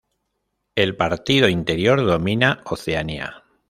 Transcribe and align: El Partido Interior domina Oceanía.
El 0.73 0.97
Partido 0.97 1.47
Interior 1.47 2.03
domina 2.03 2.61
Oceanía. 2.65 3.43